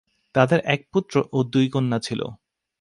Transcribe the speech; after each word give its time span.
তাদের 0.35 0.59
এক 0.65 0.81
পুত্র 0.93 1.15
ও 1.33 1.37
দুই 1.43 1.67
কন্যা 1.69 1.99
ছিল। 1.99 2.21